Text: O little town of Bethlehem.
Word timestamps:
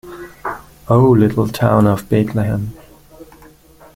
O 0.89 0.97
little 1.15 1.47
town 1.47 1.85
of 1.85 2.09
Bethlehem. 2.09 2.73